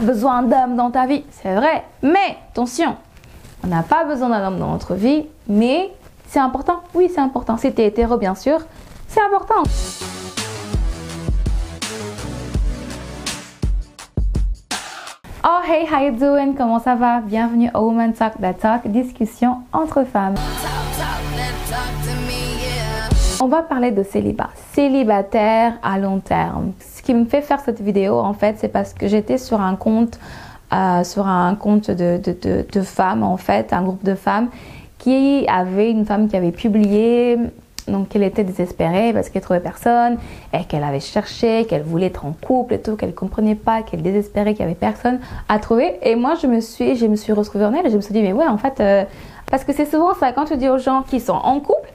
[0.00, 1.24] pas besoin d'homme dans ta vie.
[1.30, 1.84] C'est vrai.
[2.02, 2.96] Mais attention,
[3.64, 5.90] on n'a pas besoin d'un homme dans notre vie, mais
[6.28, 6.80] c'est important.
[6.94, 7.56] Oui, c'est important.
[7.56, 8.60] Si tu es hétéro, bien sûr,
[9.08, 9.62] c'est important.
[15.42, 16.54] Oh hey, how you doing?
[16.54, 17.20] Comment ça va?
[17.20, 20.34] Bienvenue au Woman Talk That Talk, discussion entre femmes.
[23.42, 26.72] On va parler de célibat, célibataire à long terme.
[26.78, 29.76] Ce qui me fait faire cette vidéo, en fait, c'est parce que j'étais sur un
[29.76, 30.20] compte,
[30.74, 34.50] euh, sur un compte de, de, de, femmes, en fait, un groupe de femmes
[34.98, 37.38] qui avait une femme qui avait publié
[37.88, 40.18] donc qu'elle était désespérée parce qu'elle trouvait personne
[40.52, 44.02] et qu'elle avait cherché, qu'elle voulait être en couple et tout, qu'elle comprenait pas, qu'elle
[44.02, 45.98] désespérait qu'il y avait personne à trouver.
[46.02, 48.12] Et moi je me suis, je me suis retrouvée en elle et je me suis
[48.12, 49.04] dit mais ouais en fait euh,
[49.50, 51.89] parce que c'est souvent ça quand tu dis aux gens qui sont en couple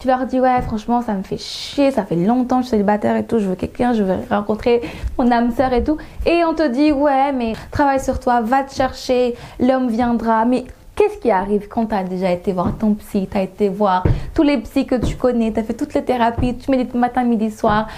[0.00, 2.76] tu leur dis ouais franchement ça me fait chier, ça fait longtemps que je suis
[2.76, 4.80] célibataire et tout, je veux quelqu'un, je veux rencontrer
[5.18, 5.98] mon âme sœur et tout.
[6.24, 10.44] Et on te dit ouais mais travaille sur toi, va te chercher, l'homme viendra.
[10.44, 10.64] Mais
[10.98, 14.02] qu'est-ce qui arrive quand tu as déjà été voir ton psy, tu as été voir
[14.34, 17.24] tous les psys que tu connais, tu as fait toutes les thérapies, tu médites matin,
[17.24, 17.88] midi, soir.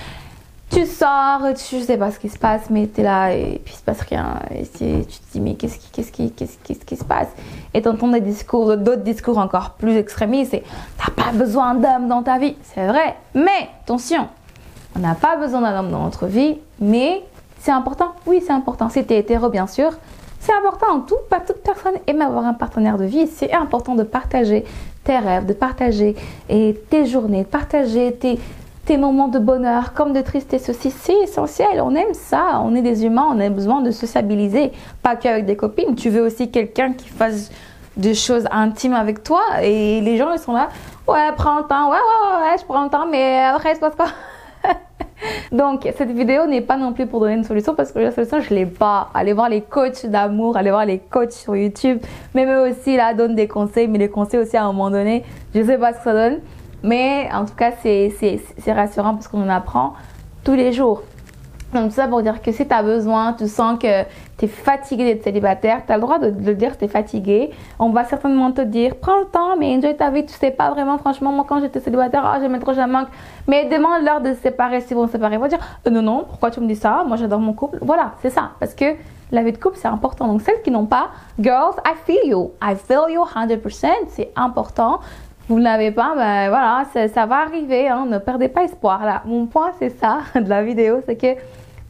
[0.70, 3.75] Tu sors, tu, sais pas ce qui se passe, mais tu es là et puis
[3.75, 4.38] il se passe rien.
[4.55, 7.27] Et tu te dis, mais qu'est-ce qui, qui, qui, se passe?
[7.75, 10.56] Et tu entends des discours, d'autres discours encore plus extrémistes.
[11.20, 12.56] Pas besoin d'homme dans ta vie.
[12.62, 13.16] C'est vrai.
[13.34, 14.28] Mais, attention,
[14.96, 17.22] on n'a pas besoin d'un homme dans notre vie, mais
[17.60, 18.12] c'est important.
[18.26, 18.88] Oui, c'est important.
[18.88, 19.92] Si tu es hétéro, bien sûr,
[20.41, 21.00] c'est important.
[21.00, 23.26] Tout, pas toute personne aime avoir un partenaire de vie.
[23.26, 24.64] C'est important de partager
[25.04, 26.16] tes rêves, de partager
[26.48, 28.38] et tes journées, de partager tes,
[28.86, 31.82] tes moments de bonheur comme de tristesse aussi, c'est essentiel.
[31.82, 32.62] On aime ça.
[32.64, 34.72] On est des humains, on a besoin de sociabiliser.
[35.02, 35.94] Pas qu'avec des copines.
[35.94, 37.50] Tu veux aussi quelqu'un qui fasse
[37.96, 39.42] des choses intimes avec toi.
[39.62, 40.69] Et les gens, ils sont là.
[41.06, 41.91] Ouais, prends le temps.
[41.91, 43.06] Ouais, ouais, ouais, je prends le temps.
[43.06, 44.06] Mais après, se passe quoi
[45.52, 48.41] Donc, cette vidéo n'est pas non plus pour donner une solution parce que la solution,
[48.41, 49.10] je l'ai pas.
[49.14, 51.98] Allez voir les coachs d'amour, allez voir les coachs sur YouTube.
[52.34, 53.88] Même eux aussi, là, donnent des conseils.
[53.88, 56.38] Mais les conseils aussi, à un moment donné, je sais pas ce que ça donne.
[56.82, 58.10] Mais en tout cas, c'est
[58.69, 59.94] rassurant parce qu'on en apprend
[60.44, 61.03] tous les jours.
[61.72, 64.03] Donc, tout ça pour dire que si tu as besoin, tu sens que
[64.38, 67.50] tu es fatigué d'être célibataire, tu as le droit de, le dire tu es fatigué.
[67.78, 70.26] On va certainement te dire prends le temps, mais enjoy ta vie.
[70.26, 73.09] Tu sais pas vraiment, franchement, moi quand j'étais célibataire, oh, j'aimais trop, j'aime manque.
[73.47, 75.36] Mais demande-leur de se séparer s'ils vont se séparer.
[75.36, 77.04] Ils vont dire euh, non, non, pourquoi tu me dis ça?
[77.06, 77.78] Moi j'adore mon couple.
[77.82, 78.50] Voilà, c'est ça.
[78.59, 78.97] Parce que
[79.32, 80.26] la vie de couple, c'est important.
[80.26, 82.50] Donc, celles qui n'ont pas, girls, I feel you.
[82.60, 83.86] I feel you 100%.
[84.09, 85.00] C'est important
[85.50, 89.05] vous n'avez pas, ben voilà, ça va arriver, hein, ne perdez pas espoir.
[89.05, 91.34] Là, mon point, c'est ça de la vidéo, c'est que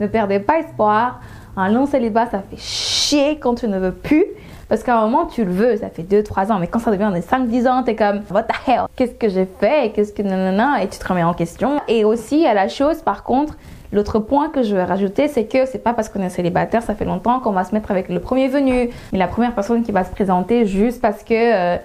[0.00, 1.20] ne perdez pas espoir.
[1.58, 4.24] Un long célibat, ça fait chier quand tu ne veux plus.
[4.70, 7.10] Parce qu'à un moment, tu le veux, ça fait 2-3 ans, mais quand ça devient
[7.12, 8.84] des 5-10 ans, t'es comme, what the hell?
[8.96, 9.92] Qu'est-ce que j'ai fait?
[9.94, 10.82] Qu'est-ce que nanana?
[10.82, 11.80] Et tu te remets en question.
[11.86, 13.56] Et aussi, à la chose, par contre,
[13.92, 16.94] L'autre point que je veux rajouter, c'est que c'est pas parce qu'on est célibataire, ça
[16.94, 19.90] fait longtemps qu'on va se mettre avec le premier venu, mais la première personne qui
[19.90, 21.76] va se présenter juste parce que euh,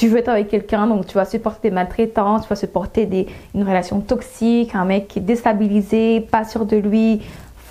[0.00, 3.26] tu veux être avec quelqu'un, donc tu vas supporter des maltraitances, tu vas supporter des,
[3.54, 7.20] une relation toxique, un mec qui est déstabilisé, pas sûr de lui,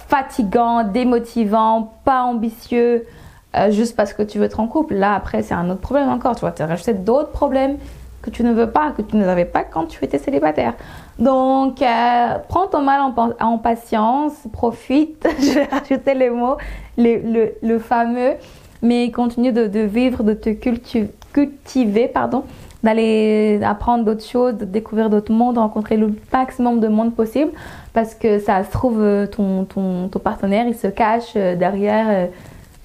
[0.08, 3.08] fatigant, démotivant, pas ambitieux,
[3.56, 4.94] euh, juste parce que tu veux être en couple.
[4.94, 6.36] Là, après, c'est un autre problème encore.
[6.36, 7.78] Tu vas te rajouter d'autres problèmes
[8.22, 10.76] que tu ne veux pas, que tu n'avais pas quand tu étais célibataire.
[11.18, 13.02] Donc, euh, prends ton mal
[13.40, 16.58] en, patience, profite, je vais rajouter les mots,
[16.96, 18.34] le, fameux,
[18.84, 22.44] mais continue de vivre, de te cultiver cultiver, pardon,
[22.84, 27.52] d'aller apprendre d'autres choses, de découvrir d'autres mondes, rencontrer le maximum de monde possible,
[27.94, 32.08] parce que ça se trouve, euh, ton, ton, ton partenaire, il se cache euh, derrière,
[32.10, 32.26] euh,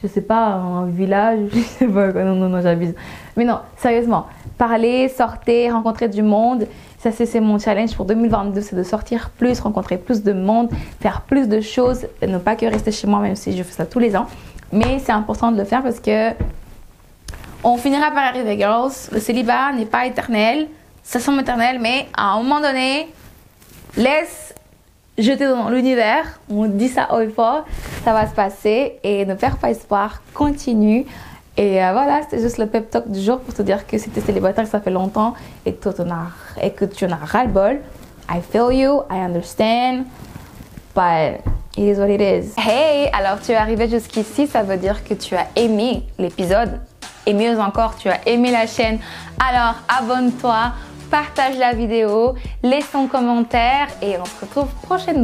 [0.03, 2.94] je sais pas, un village, je sais pas, non, non, non, j'abuse.
[3.37, 4.27] Mais non, sérieusement,
[4.59, 6.66] parler, sortir, rencontrer du monde,
[6.99, 11.21] ça c'est mon challenge pour 2022, c'est de sortir plus, rencontrer plus de monde, faire
[11.21, 13.99] plus de choses, ne pas que rester chez moi, même si je fais ça tous
[13.99, 14.26] les ans.
[14.72, 16.31] Mais c'est important de le faire parce que
[17.64, 18.92] on finira par arriver, girls.
[19.10, 20.69] Le célibat n'est pas éternel.
[21.02, 23.08] Ça semble éternel, mais à un moment donné,
[23.97, 24.54] laisse
[25.16, 26.41] jeter dans l'univers.
[26.50, 27.64] On dit ça haut et fort.
[28.04, 30.22] Ça va se passer et ne perds pas espoir.
[30.34, 31.06] Continue.
[31.56, 34.10] Et euh, voilà, c'était juste le pep talk du jour pour te dire que si
[34.10, 35.34] tu es célibataire, ça fait longtemps
[35.64, 35.88] et que,
[36.60, 37.81] et que tu en as ras-le-bol.
[38.28, 40.05] I feel you, I understand,
[40.94, 41.40] but
[41.76, 42.55] it is what it is.
[42.58, 46.81] Hey, alors tu es arrivé jusqu'ici, ça veut dire que tu as aimé l'épisode
[47.26, 48.99] et mieux encore, tu as aimé la chaîne,
[49.41, 50.73] alors abonne-toi,
[51.11, 55.23] partage la vidéo, laisse ton commentaire et on se retrouve prochainement.